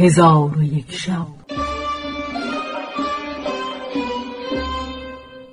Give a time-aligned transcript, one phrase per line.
[0.00, 1.26] هزار و یک شب.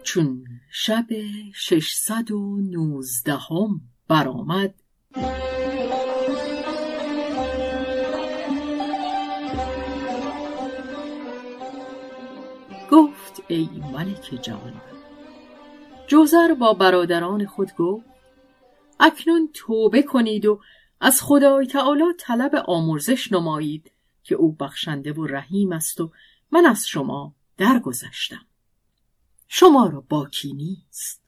[0.04, 1.06] چون شب
[1.56, 4.74] ششصد و نوزدهم برآمد
[12.92, 14.82] گفت ای ملک جوان
[16.08, 18.06] جوزر با برادران خود گفت
[19.00, 20.60] اکنون توبه کنید و
[21.02, 23.95] از خدای تعالی طلب آمرزش نمایید.
[24.26, 26.12] که او بخشنده و رحیم است و
[26.52, 28.46] من از شما درگذشتم.
[29.48, 31.24] شما را باکی نیست.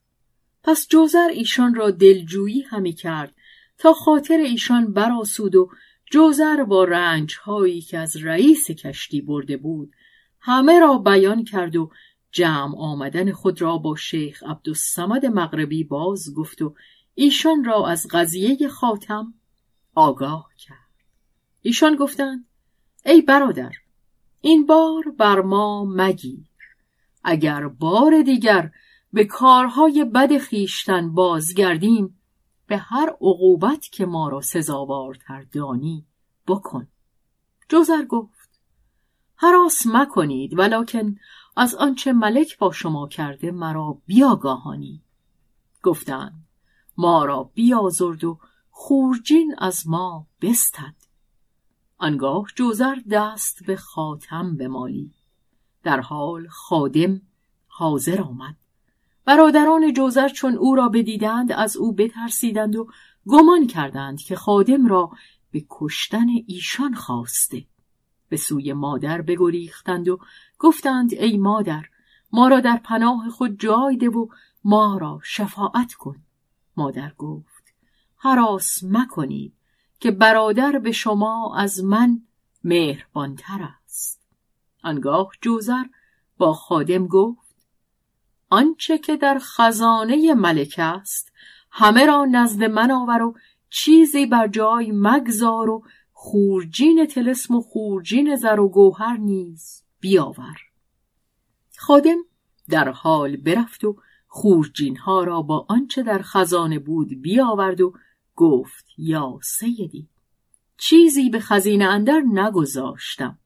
[0.62, 3.34] پس جوزر ایشان را دلجویی همی کرد
[3.78, 5.70] تا خاطر ایشان براسود و
[6.10, 9.92] جوزر با رنج هایی که از رئیس کشتی برده بود
[10.40, 11.90] همه را بیان کرد و
[12.32, 16.74] جمع آمدن خود را با شیخ عبدالسمد مغربی باز گفت و
[17.14, 19.34] ایشان را از قضیه خاتم
[19.94, 20.78] آگاه کرد.
[21.62, 22.47] ایشان گفتند
[23.08, 23.72] ای برادر
[24.40, 26.48] این بار بر ما مگیر.
[27.24, 28.70] اگر بار دیگر
[29.12, 32.20] به کارهای بد خیشتن بازگردیم
[32.66, 36.06] به هر عقوبت که ما را سزاوارتر دانی
[36.46, 36.88] بکن.
[37.68, 38.60] جوزر گفت
[39.36, 41.16] حراس مکنید ولکن
[41.56, 45.02] از آنچه ملک با شما کرده مرا بیاگاهانی.
[45.82, 46.46] گفتند
[46.96, 48.38] ما را بیازرد و
[48.70, 51.07] خورجین از ما بستد.
[51.98, 55.12] آنگاه جوزر دست به خاتم بمالی.
[55.82, 57.20] در حال خادم
[57.66, 58.56] حاضر آمد.
[59.24, 62.88] برادران جوزر چون او را بدیدند از او بترسیدند و
[63.26, 65.10] گمان کردند که خادم را
[65.50, 67.64] به کشتن ایشان خواسته.
[68.28, 70.18] به سوی مادر بگریختند و
[70.58, 71.84] گفتند ای مادر
[72.32, 74.26] ما را در پناه خود جای ده و
[74.64, 76.16] ما را شفاعت کن.
[76.76, 77.74] مادر گفت
[78.16, 79.57] حراس مکنید.
[80.00, 82.22] که برادر به شما از من
[82.64, 84.20] مهربانتر است.
[84.84, 85.84] آنگاه جوزر
[86.38, 87.54] با خادم گفت
[88.50, 91.32] آنچه که در خزانه ملک است
[91.70, 93.34] همه را نزد من آور و
[93.70, 100.56] چیزی بر جای مگذار و خورجین تلسم و خورجین زر و گوهر نیز بیاور.
[101.78, 102.18] خادم
[102.68, 103.96] در حال برفت و
[104.28, 107.92] خورجین ها را با آنچه در خزانه بود بیاورد و
[108.38, 110.08] گفت یا سیدی
[110.76, 113.38] چیزی به خزینه اندر نگذاشتم.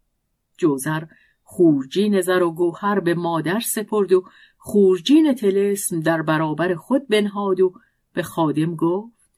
[0.58, 1.04] جوزر
[1.42, 4.24] خورجین زر و گوهر به مادر سپرد و
[4.58, 7.74] خورجین تلسم در برابر خود بنهاد و
[8.12, 9.30] به خادم گفت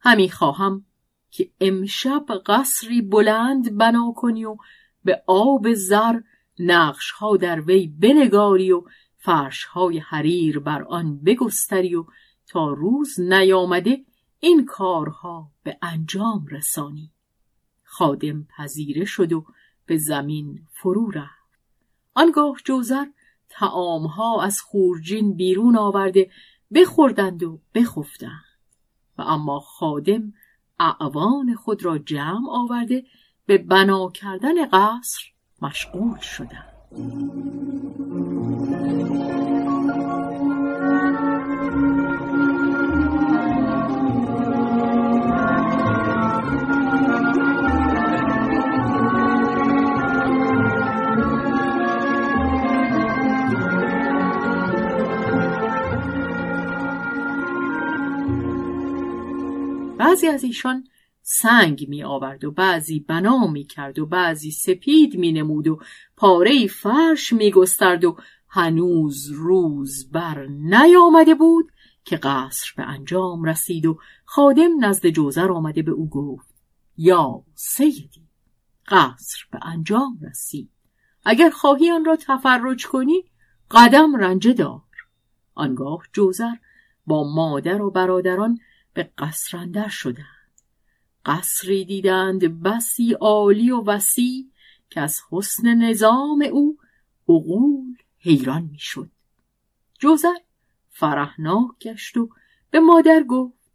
[0.00, 0.84] همی خواهم
[1.30, 4.56] که امشب قصری بلند بنا کنی و
[5.04, 6.20] به آب زر
[6.58, 8.82] نقش ها در وی بنگاری و
[9.16, 12.04] فرش های حریر بر آن بگستری و
[12.46, 14.04] تا روز نیامده
[14.40, 17.10] این کارها به انجام رسانی.
[17.84, 19.44] خادم پذیره شد و
[19.86, 21.60] به زمین فرو رفت.
[22.14, 23.06] آنگاه جوزر
[23.48, 26.30] تعامها از خورجین بیرون آورده
[26.74, 28.44] بخوردند و بخفتند.
[29.18, 30.32] و اما خادم
[30.80, 33.04] اعوان خود را جمع آورده
[33.46, 35.22] به بنا کردن قصر
[35.62, 36.72] مشغول شدند.
[60.16, 60.88] بعضی از ایشان
[61.22, 65.80] سنگ می آورد و بعضی بنا می کرد و بعضی سپید می نمود و
[66.16, 68.16] پاره فرش می گسترد و
[68.48, 71.72] هنوز روز بر نیامده بود
[72.04, 76.54] که قصر به انجام رسید و خادم نزد جوزر آمده به او گفت
[76.96, 78.28] یا سیدی
[78.88, 80.70] قصر به انجام رسید.
[81.24, 83.24] اگر خواهی آن را تفرج کنی
[83.70, 84.82] قدم رنجه دار.
[85.54, 86.54] آنگاه جوزر
[87.06, 88.58] با مادر و برادران
[88.96, 90.52] به قصر اندر شدند.
[91.26, 94.50] قصری دیدند بسی عالی و وسیع
[94.90, 96.78] که از حسن نظام او
[97.28, 99.10] عقول حیران می‌شد.
[99.98, 100.38] جوزر
[100.90, 102.30] فرحناک گشت و
[102.70, 103.72] به مادر گفت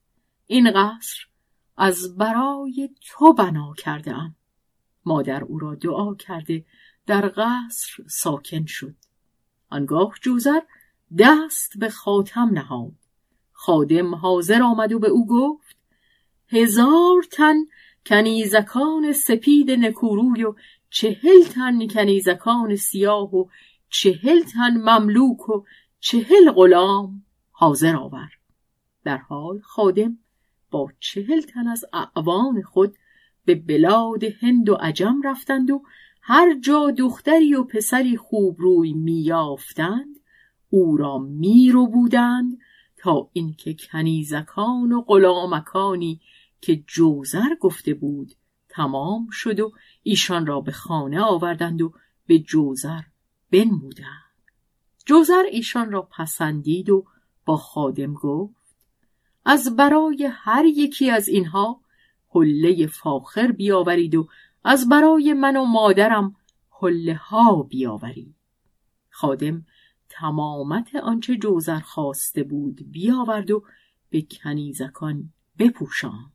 [0.48, 1.26] این قصر
[1.78, 4.36] از برای تو بنا کرده ام.
[5.06, 6.66] مادر او را دعا کرده
[7.06, 8.96] در قصر ساکن شد.
[9.70, 10.62] آنگاه جوزر
[11.18, 13.01] دست به خاتم نهاد.
[13.64, 15.78] خادم حاضر آمد و به او گفت
[16.48, 17.56] هزار تن
[18.06, 20.56] کنیزکان سپید نکوروی و
[20.90, 23.46] چهل تن کنیزکان سیاه و
[23.90, 25.64] چهل تن مملوک و
[26.00, 28.30] چهل غلام حاضر آور.
[29.04, 30.18] در حال خادم
[30.72, 32.96] با چهل تن از اعوان خود
[33.46, 35.84] به بلاد هند و عجم رفتند و
[36.22, 40.20] هر جا دختری و پسری خوب روی میافتند
[40.70, 42.58] او را میرو بودند
[43.02, 46.22] تا اینکه کنیزکان و غلامکانی
[46.62, 48.32] که جوزر گفته بود
[48.70, 49.72] تمام شد و
[50.04, 51.94] ایشان را به خانه آوردند و
[52.28, 53.02] به جوزر
[53.52, 54.52] بنمودند.
[55.06, 57.06] جوزر ایشان را پسندید و
[57.46, 58.76] با خادم گفت
[59.46, 61.82] از برای هر یکی از اینها
[62.36, 64.28] حله فاخر بیاورید و
[64.64, 66.36] از برای من و مادرم
[66.82, 68.36] حله ها بیاورید.
[69.10, 69.66] خادم
[70.12, 73.64] تمامت آنچه جوزر خواسته بود بیاورد و
[74.10, 76.32] به کنیزکان بپوشاند.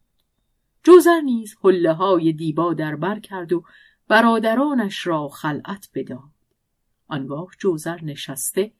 [0.82, 3.64] جوزر نیز حله های دیبا در بر کرد و
[4.08, 6.30] برادرانش را خلعت بداد.
[7.08, 8.72] آنگاه جوزر نشسته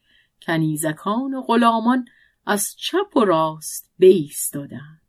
[0.42, 2.04] کنیزکان و غلامان
[2.46, 3.92] از چپ و راست
[4.52, 5.00] دادند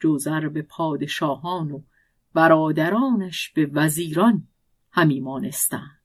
[0.00, 1.82] جوزر به پادشاهان و
[2.34, 4.48] برادرانش به وزیران
[4.90, 6.00] همی مانستند.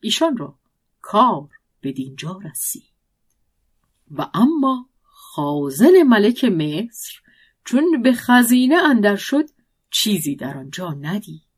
[0.00, 0.58] ایشان را
[1.00, 1.48] کار
[1.80, 2.92] به دینجا رسید
[4.10, 7.12] و اما خازن ملک مصر
[7.64, 9.44] چون به خزینه اندر شد
[9.90, 11.48] چیزی در آنجا ندید.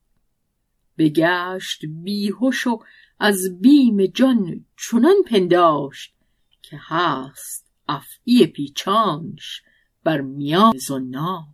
[0.99, 2.79] بگشت بیهوش و
[3.19, 6.15] از بیم جان چنان پنداشت
[6.63, 9.63] که هست افعی پیچانش
[10.05, 11.45] بر میان زنار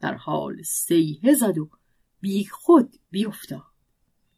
[0.00, 1.70] در حال سیه زد و
[2.20, 3.62] بی خود بیفتاد.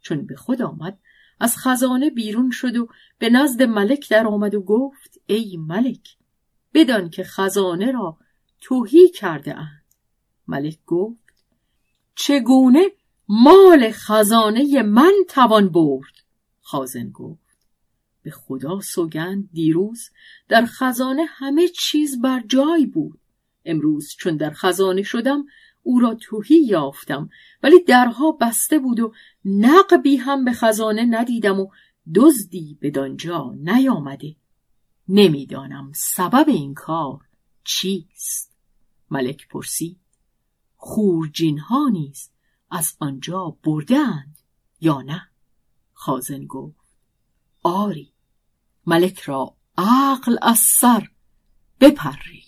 [0.00, 0.98] چون به خود آمد
[1.40, 2.88] از خزانه بیرون شد و
[3.18, 6.16] به نزد ملک در آمد و گفت ای ملک
[6.74, 8.18] بدان که خزانه را
[8.60, 9.84] توهی کرده اند.
[10.48, 11.34] ملک گفت
[12.14, 12.84] چگونه
[13.28, 16.12] مال خزانه من توان برد؟
[16.60, 17.48] خازن گفت
[18.22, 20.10] به خدا سوگند دیروز
[20.48, 23.20] در خزانه همه چیز بر جای بود.
[23.64, 25.44] امروز چون در خزانه شدم
[25.82, 27.30] او را توهی یافتم.
[27.62, 29.12] ولی درها بسته بود و
[29.44, 31.68] نقبی هم به خزانه ندیدم و
[32.14, 34.36] دزدی به دانجا نیامده.
[35.08, 37.20] نمی‌دانم سبب این کار
[37.64, 38.56] چیست.
[39.10, 40.00] ملک پرسید
[40.76, 42.30] خورجین ها نیز
[42.70, 44.38] از آنجا بردند
[44.80, 45.28] یا نه؟
[45.92, 46.76] خازن گفت
[47.62, 48.12] آری.
[48.86, 51.08] ملک را عقل از سر
[51.80, 52.47] بپری